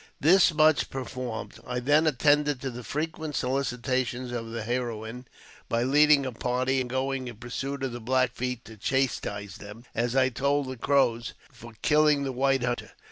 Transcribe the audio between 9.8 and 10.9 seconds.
as I told the'